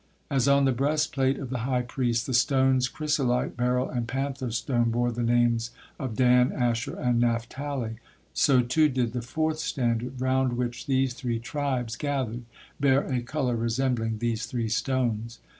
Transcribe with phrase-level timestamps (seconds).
[0.31, 4.89] As on the breastplate of the high priest the stones chrysolite, beryl and panther stone
[4.89, 7.97] bore the names of Dan, Asher, and Naphtali,
[8.33, 12.45] so too did the fourth standard, round which these three tribes gathered,
[12.79, 15.37] bear a color resembling these three stones.